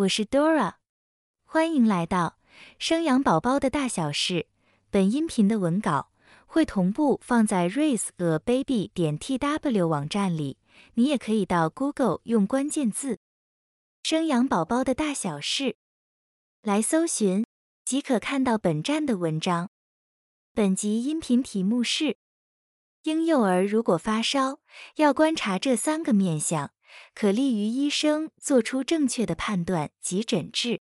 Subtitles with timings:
[0.00, 0.76] 我是 Dora，
[1.44, 2.38] 欢迎来到
[2.78, 4.46] 生养宝宝的大小事。
[4.88, 6.10] 本音频的文稿
[6.46, 10.56] 会同步放在 raiseababy 点 tw 网站里，
[10.94, 13.18] 你也可以到 Google 用关键字
[14.02, 15.76] “生养宝宝的大小事”
[16.62, 17.44] 来搜寻，
[17.84, 19.68] 即可看到本站的文章。
[20.54, 22.16] 本集音频题目是：
[23.02, 24.60] 婴幼儿如果发烧，
[24.96, 26.72] 要观察这三个面相。
[27.14, 30.80] 可利于医生做出正确的判断及诊治。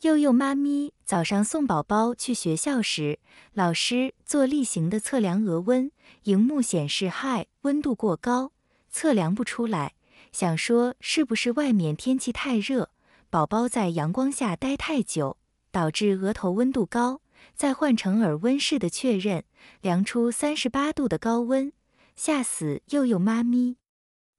[0.00, 3.18] 幼幼妈咪早上送宝宝去学校时，
[3.52, 5.90] 老师做例行的测量额温，
[6.24, 8.52] 荧幕显示 high，温度过高，
[8.90, 9.94] 测量不出来。
[10.30, 12.90] 想说是不是外面天气太热，
[13.30, 15.38] 宝宝在阳光下待太久，
[15.70, 17.22] 导致额头温度高。
[17.54, 19.44] 再换成耳温式的确认，
[19.80, 21.72] 量出三十八度的高温，
[22.16, 23.76] 吓死幼幼妈咪。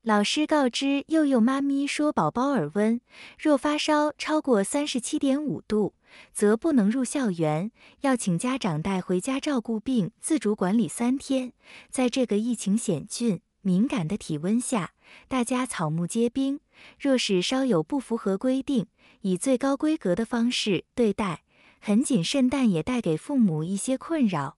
[0.05, 3.01] 老师告知幼幼妈咪说，宝宝耳温
[3.39, 5.95] 若发烧超过三十七点五度，
[6.31, 11.53] 则不能入校园，要请家长带回家照顾并自主管理三天。
[11.89, 14.91] 在这个疫情险峻、敏感的体温下，
[15.27, 16.59] 大家草木皆兵，
[16.99, 18.85] 若是稍有不符合规定，
[19.21, 21.41] 以最高规格的方式对待，
[21.79, 24.57] 很谨慎，但也带给父母一些困扰。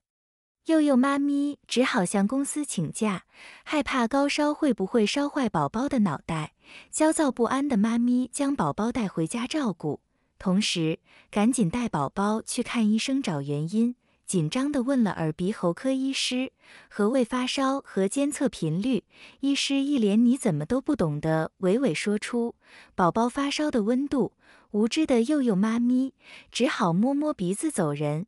[0.68, 3.24] 幼幼妈咪只好向公司请假，
[3.64, 6.56] 害怕高烧会不会烧坏宝宝的脑袋。
[6.92, 10.02] 焦躁不安的妈咪将宝宝带回家照顾，
[10.38, 11.00] 同时
[11.32, 13.96] 赶紧带宝宝去看医生找原因。
[14.26, 16.52] 紧张地问了耳鼻喉科医师
[16.90, 19.06] 何谓发烧和监测频率，
[19.40, 22.56] 医师一脸你怎么都不懂的娓娓说出
[22.94, 24.34] 宝宝发烧的温度。
[24.72, 26.14] 无知的幼幼妈咪
[26.52, 28.26] 只好摸摸鼻子走人。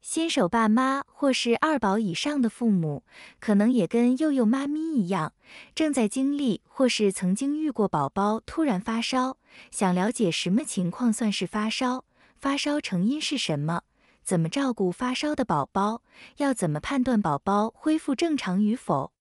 [0.00, 3.02] 新手爸妈或是二宝以上的父母，
[3.40, 5.34] 可能也跟幼幼妈咪一样，
[5.74, 9.36] 正在经历或是曾经遇过宝宝突然发烧，
[9.70, 12.04] 想了解什么情况算是发烧，
[12.40, 13.82] 发烧成因是什么，
[14.22, 16.02] 怎么照顾发烧的宝宝，
[16.38, 19.12] 要怎么判断宝宝恢复正常与否。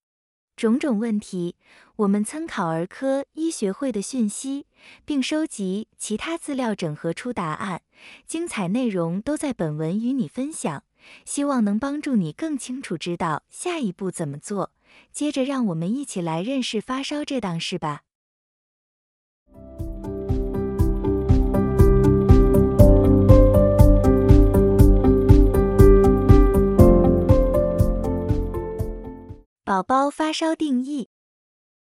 [0.58, 1.56] 种种问题，
[1.98, 4.66] 我们参考儿科医学会的讯息，
[5.06, 7.84] 并收集其他资料，整合出答案。
[8.26, 10.84] 精彩内容都在本文与你分享，
[11.26, 14.72] 希望能帮助你更清楚知道下一步怎么做。
[15.12, 18.02] 接着，让我们一起来认识发烧这档事吧。
[29.68, 31.10] 宝宝发烧定义：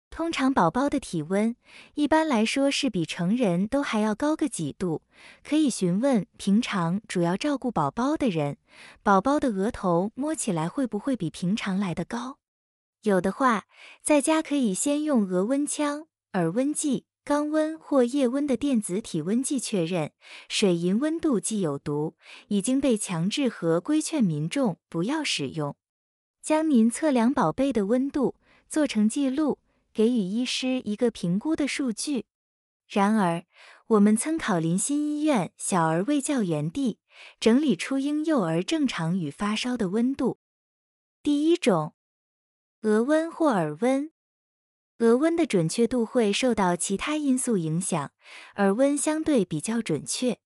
[0.10, 1.56] 通常宝宝的体温
[1.94, 5.04] 一般来说是比成人都还要高个几度，
[5.44, 8.58] 可以询问平常主要照顾宝宝的人，
[9.04, 12.40] 宝宝的额头摸起来会不会比平常来的高？
[13.04, 13.66] 有的话，
[14.02, 20.12] 在家可以先用额温枪、耳温计、肛温或腋温的电子体温计确认。
[20.50, 22.16] 水银温度计有毒，
[22.48, 25.76] 已经被强制和规劝民众不要使用。
[26.46, 28.36] 将您测量宝贝的温度
[28.70, 29.58] 做成记录，
[29.92, 32.28] 给予医师一个评估的数据。
[32.88, 33.46] 然而，
[33.88, 37.00] 我们参考林心医院小儿卫教园地
[37.40, 40.38] 整理出婴幼儿正常与发烧的温度。
[41.24, 41.96] 第一种，
[42.84, 44.12] 额温或耳温。
[45.00, 48.12] 额温的准确度会受到其他因素影响，
[48.58, 50.38] 耳温相对比较准确。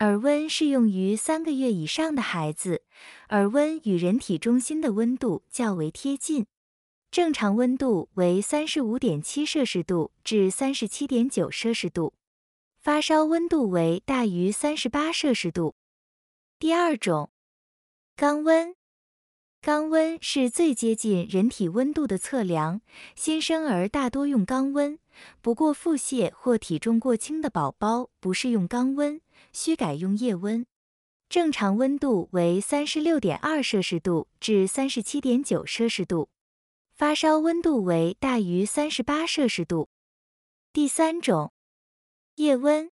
[0.00, 2.82] 耳温适用于三个月以上的孩子，
[3.30, 6.46] 耳温与人体中心的温度较为贴近，
[7.10, 12.14] 正常温度为三十五点七摄氏度至三十七点九摄氏度，
[12.78, 15.74] 发烧温度为大于三十八摄氏度。
[16.60, 17.30] 第二种，
[18.16, 18.76] 肛温，
[19.60, 22.82] 肛温是最接近人体温度的测量，
[23.16, 24.96] 新生儿大多用肛温，
[25.42, 29.20] 不过腹泻或体重过轻的宝宝不适用肛温。
[29.58, 30.64] 需改用腋温，
[31.28, 36.28] 正常温度为三十六点二摄氏度至三十七点九摄氏度，
[36.92, 39.88] 发烧温度为大于三十八摄氏度。
[40.72, 41.52] 第三种，
[42.36, 42.92] 腋温，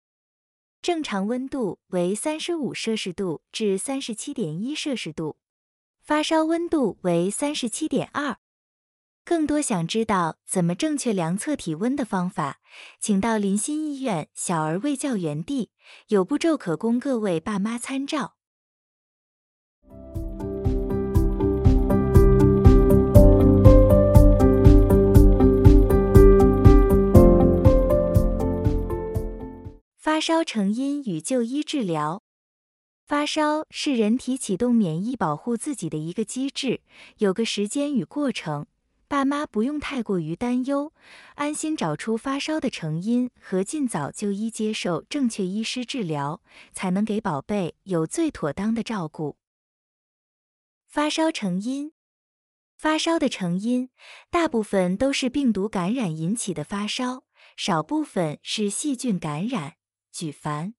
[0.80, 5.36] 正常温度为三十五摄氏度至三十七点一摄氏度，
[6.00, 8.38] 发烧温度为三十七点二。
[9.26, 12.60] 更多想知道怎么正确量测体温的方法，
[13.00, 15.70] 请到林心医院小儿卫教园地，
[16.08, 18.34] 有步骤可供各位爸妈参照。
[29.96, 32.22] 发烧成因与就医治疗。
[33.06, 36.82] 发烧是人体启动免疫保护自己的一个机制，
[37.18, 38.66] 有个时间与过程。
[39.06, 40.92] 爸妈不用太过于担忧，
[41.34, 46.42] 安心找出发烧的成因和尽早就医接受正确医师治疗，
[46.72, 49.36] 才能给宝贝有最妥当的照顾。
[50.88, 51.92] 发烧成因，
[52.76, 53.90] 发烧的成因
[54.30, 57.24] 大部分都是病毒感染引起的发烧，
[57.56, 59.74] 少部分是细菌感染，
[60.10, 60.74] 举凡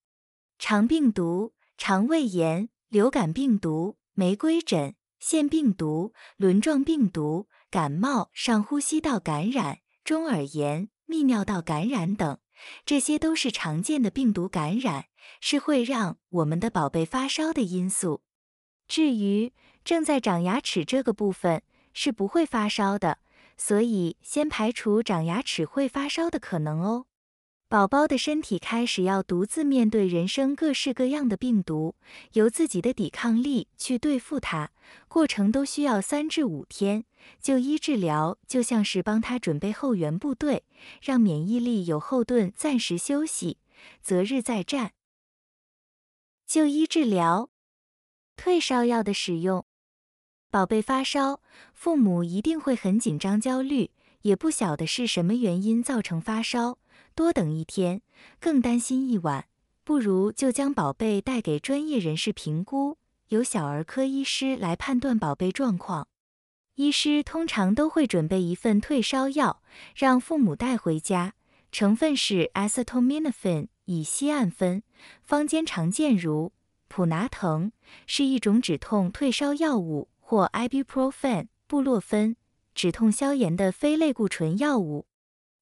[0.57, 4.95] 肠病毒、肠胃炎、流感病毒、玫瑰疹、
[5.25, 7.47] 腺病毒、轮状病毒。
[7.71, 12.37] 感冒、上呼吸道感染、中耳炎、泌尿道感染等，
[12.85, 15.07] 这些都是常见的病毒感染，
[15.41, 18.21] 是会让我们的宝贝发烧的因素。
[18.87, 19.51] 至于
[19.83, 23.17] 正在长牙齿这个部分，是不会发烧的，
[23.57, 27.07] 所以先排除长牙齿会发烧的可能哦。
[27.75, 31.95] 宝宝的身体开始要独自面对人生各式各样的病毒，
[32.31, 34.69] 由自己的抵抗力去对付它，
[35.09, 37.03] 过程都需要三至五天。
[37.41, 40.63] 就医治疗就像是帮他准备后援部队，
[41.01, 43.57] 让免疫力有后盾暂时休息，
[44.01, 44.93] 择日再战。
[46.47, 47.49] 就医治疗，
[48.37, 49.65] 退烧药的使用。
[50.49, 51.41] 宝贝发烧，
[51.73, 53.91] 父母一定会很紧张焦虑，
[54.21, 56.77] 也不晓得是什么原因造成发烧。
[57.13, 58.01] 多等一天，
[58.39, 59.45] 更担心一晚，
[59.83, 62.97] 不如就将宝贝带给专业人士评估，
[63.29, 66.07] 由小儿科医师来判断宝贝状况。
[66.75, 69.61] 医师通常都会准备一份退烧药，
[69.95, 71.33] 让父母带回家，
[71.71, 74.81] 成分是 acetaminophen，乙酰氨酚，
[75.23, 76.51] 坊间常见如
[76.89, 77.71] 普拿疼，
[78.05, 82.35] 是一种止痛退烧药物，或 ibuprofen，布洛芬，
[82.73, 85.05] 止痛消炎的非类固醇药物。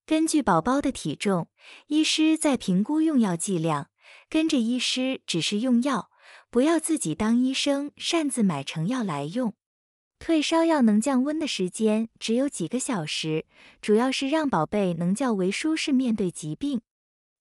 [0.05, 1.47] 根据宝宝的体重，
[1.87, 3.89] 医师在评估用药剂量，
[4.29, 6.09] 跟着医师只是用药，
[6.49, 9.53] 不要自己当医生擅自买成药来用。
[10.19, 13.45] 退烧药能降温的时间只有几个小时，
[13.81, 16.81] 主要是让宝贝能较为舒适面对疾病。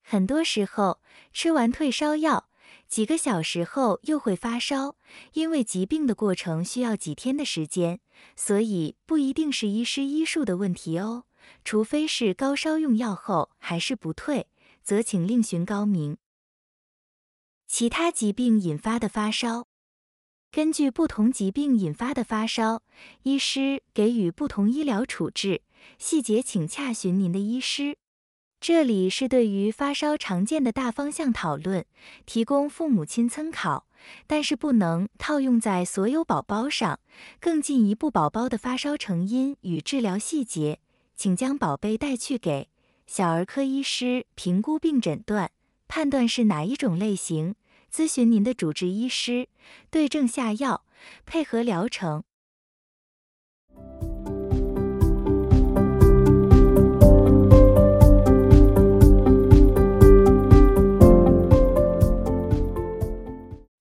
[0.05, 1.01] 很多时候
[1.33, 2.49] 吃完退烧药，
[2.87, 4.95] 几个小时后又会发烧，
[5.33, 7.99] 因为疾病的过程需要几天的时间，
[8.37, 11.25] 所以不一定是医师医术的问题哦。
[11.65, 14.49] 除非是高烧用药后还是不退，
[14.83, 16.17] 则请另寻高明。
[17.67, 19.67] 其他疾病引发的发烧，
[20.51, 22.83] 根据不同疾病引发的发烧，
[23.23, 25.63] 医师给予不同医疗处置，
[25.99, 27.97] 细节请洽询您的医师。
[28.61, 31.85] 这里是对于发烧常见的大方向讨论，
[32.27, 33.89] 提供父母亲参考，
[34.29, 37.01] 但是不能套用在所有宝宝上。
[37.41, 40.79] 更进一步，宝宝的发烧成因与治疗细节。
[41.23, 42.69] 请将宝贝带去给
[43.07, 45.53] 小儿科医师评估并诊断，
[45.87, 47.55] 判断是哪一种类型，
[47.95, 49.49] 咨询您的主治医师，
[49.89, 50.85] 对症下药，
[51.25, 52.25] 配合疗程。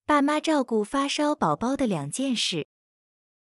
[0.05, 2.67] 爸妈照顾发烧宝宝的两件事。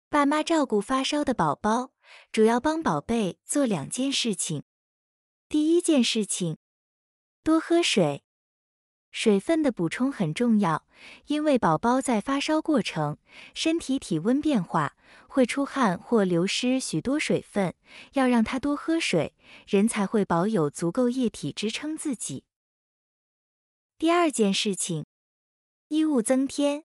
[0.09, 1.91] 爸妈照顾发烧的宝宝。
[2.33, 4.65] 主要帮宝贝做两件事情。
[5.49, 6.59] 第一件事情，
[7.43, 8.25] 多喝水。
[9.11, 10.87] 水分的补充很重要，
[11.27, 13.19] 因为宝宝在发烧过程，
[13.55, 14.97] 身体体温变化，
[15.27, 17.75] 会出汗或流失许多水分，
[18.13, 19.35] 要让他多喝水，
[19.67, 22.45] 人才会保有足够液体支撑自己。
[23.99, 25.07] 第二件事情，
[25.89, 26.85] 衣物增添。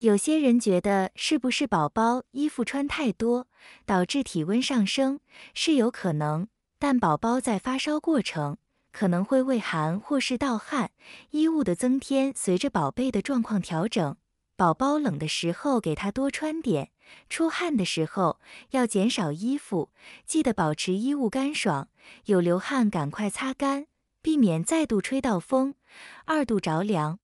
[0.00, 3.46] 有些人觉得是不是宝宝衣服穿太多，
[3.84, 5.20] 导致体温上升，
[5.52, 6.48] 是有可能。
[6.78, 8.56] 但宝宝在发烧过程
[8.92, 10.92] 可能会畏寒或是盗汗，
[11.32, 14.16] 衣物的增添随着宝贝的状况调整。
[14.56, 16.90] 宝宝冷的时候给他多穿点，
[17.28, 18.40] 出汗的时候
[18.70, 19.90] 要减少衣服，
[20.24, 21.88] 记得保持衣物干爽，
[22.24, 23.86] 有流汗赶快擦干，
[24.22, 25.74] 避免再度吹到风，
[26.24, 27.19] 二度着凉。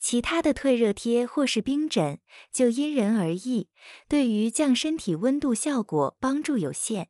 [0.00, 2.20] 其他的退热贴或是冰枕
[2.52, 3.68] 就因人而异，
[4.08, 7.08] 对于降身体温度效果帮助有限。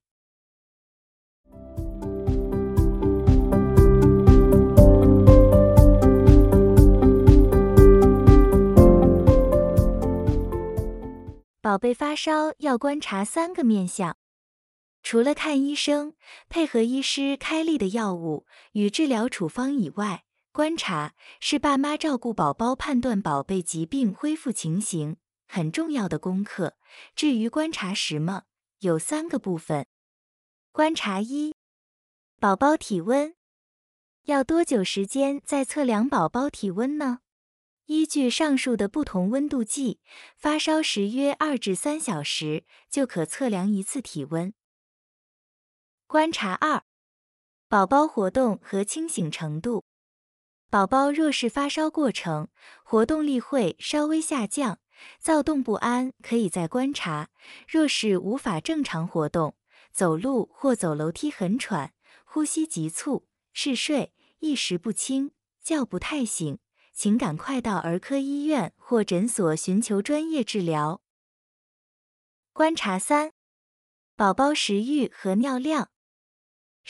[11.61, 14.17] 宝贝发烧要观察三个面相，
[15.03, 16.15] 除了看医生，
[16.49, 20.25] 配合医师开立的药物与治疗处方以外。
[20.51, 26.77] 观察是爸妈照顾宝宝、判断宝贝疾病恢复情形很重要的功课。
[27.15, 28.43] 至于观察什么，
[28.81, 29.87] 有三个部分。
[30.73, 31.55] 观察一，
[32.41, 33.35] 宝宝体温，
[34.25, 37.21] 要多久时间再测量宝宝体温呢？
[37.87, 40.01] 依据上述的不同温度计，
[40.37, 44.53] 发烧时约二至三小时就可测量一次体温。
[46.07, 46.83] 观察二：
[47.69, 49.85] 宝宝活动和清醒程度。
[50.71, 52.49] 宝宝若是发烧过程，
[52.85, 54.79] 活动力会稍微下降，
[55.19, 57.31] 躁动不安，可以再观察。
[57.67, 59.57] 若是无法正常活动，
[59.93, 61.95] 走路或走楼梯很喘，
[62.27, 65.31] 呼吸急促，嗜睡，意识不清，
[65.63, 66.59] 觉不太醒，
[66.93, 71.01] 请赶快到儿科医院或诊所寻求专业治疗。
[72.53, 73.33] 观察三：
[74.17, 75.89] 宝宝食欲和尿量。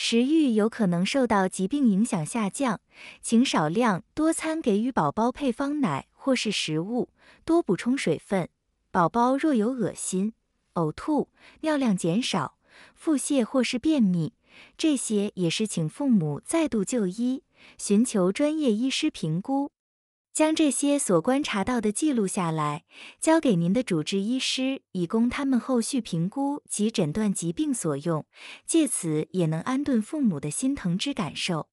[0.01, 2.81] 食欲有可能受到疾病影响下降，
[3.21, 7.09] 请少量多餐给予宝宝配方奶或是食物，
[7.45, 8.49] 多补充水分。
[8.93, 10.35] 宝宝若有恶心、
[10.75, 11.31] 呕吐、
[11.63, 12.59] 尿量减少、
[12.95, 14.35] 腹泻或是便秘，
[14.77, 17.43] 这些也是请父母再度就医，
[17.77, 19.73] 寻求专业医师评估。
[20.39, 22.85] 将这些所观察到的记录下来，
[23.21, 28.25] 交给您的主治医师，以供他们后续评估及诊断疾病所用，
[28.65, 31.67] 借此也能安顿父母的心疼之感受。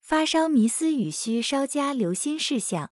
[0.00, 2.90] 发烧迷思与需稍加留心事项。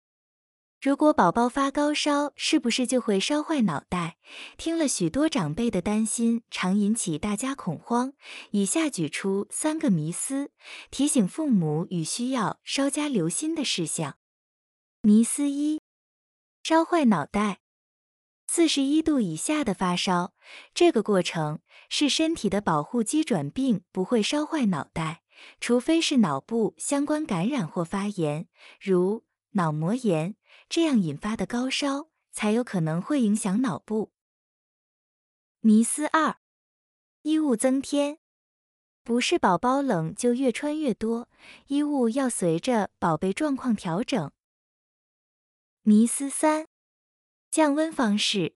[0.86, 4.18] 如果宝宝发高烧，是不是就会烧坏脑袋？
[4.56, 8.14] 听了许多长辈的担心，常引起大家恐慌。
[8.52, 10.52] 以下举出三个迷思，
[10.92, 14.18] 提醒父母与需要稍加留心的事项。
[15.02, 15.82] 迷思一：
[16.62, 17.62] 烧坏脑袋。
[18.46, 20.36] 四十一度以下的发烧，
[20.76, 25.24] 这个过程是身体的保护机转病，不会烧坏脑袋，
[25.60, 28.48] 除非是脑部相关感染或发炎，
[28.80, 29.24] 如
[29.54, 30.36] 脑膜炎。
[30.70, 34.12] 这样引发的高烧才有可能会影响脑部。
[35.60, 36.38] 迷思二：
[37.24, 38.20] 衣物增添，
[39.04, 41.30] 不是宝宝冷就越穿越多，
[41.68, 44.32] 衣物要随着宝贝状况调整。
[45.82, 46.68] 迷思三：
[47.50, 48.56] 降温方式，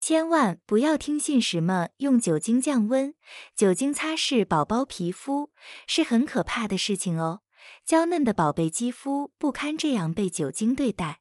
[0.00, 3.14] 千万不要听信什么用酒精降温，
[3.54, 5.50] 酒精擦拭宝宝皮肤
[5.86, 7.40] 是很可怕的事情哦。
[7.84, 11.20] 娇嫩的宝贝肌肤不堪这样被酒精对待。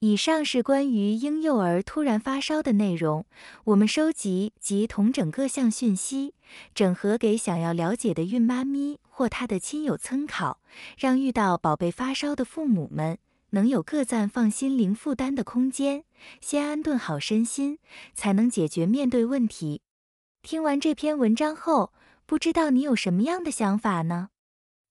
[0.00, 3.26] 以上是关于婴幼儿突然发烧的内容，
[3.64, 6.34] 我们收集及统整各项讯息，
[6.74, 10.62] 整合给想要了解的孕妈咪或她的亲友参考，
[10.96, 13.18] 让遇到宝贝发烧的父母们
[13.50, 16.04] 能有个暂放心、零负担的空间，
[16.40, 17.78] 先安顿好身心，
[18.14, 19.82] 才能解决面对问题。
[20.40, 21.92] 听完这篇文章后，
[22.24, 24.30] 不知道你有什么样的想法呢？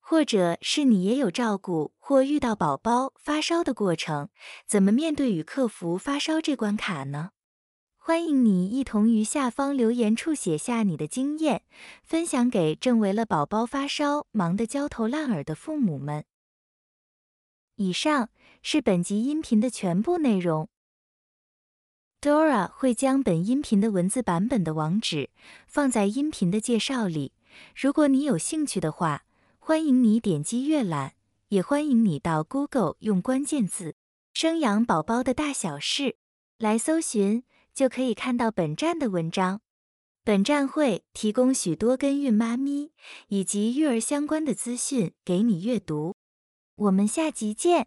[0.09, 4.29] 或者是你也有照顾或遇到宝宝发烧的过程，
[4.65, 7.29] 怎么面对与克服发烧这关卡呢？
[7.95, 11.61] 欢迎你一同于下方留言处写下你的经验，
[12.01, 16.25] 分享给正为了宝宝发烧忙得焦头烂额的父母们。
[17.75, 18.29] 以上
[18.63, 20.69] 是本集音频的全部内容。
[22.19, 25.29] Dora 会将本音频的文字版本的网址
[25.67, 27.33] 放在音频的介绍里，
[27.75, 29.25] 如果你有兴趣的话。
[29.69, 31.13] 欢迎你点击阅览，
[31.49, 33.93] 也欢迎你到 Google 用关键字
[34.33, 36.17] “生养宝宝的大小事”
[36.57, 39.61] 来搜寻，就可以看到本站的文章。
[40.23, 42.93] 本站会提供许多跟孕妈咪
[43.27, 46.15] 以及育儿相关的资讯给你阅读。
[46.75, 47.85] 我们下集见。